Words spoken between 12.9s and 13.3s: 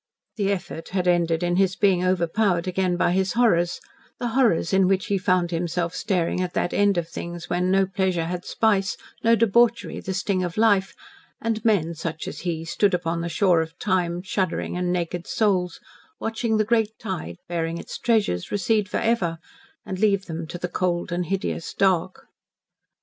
upon the